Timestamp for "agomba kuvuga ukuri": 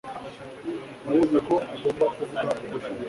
1.73-2.85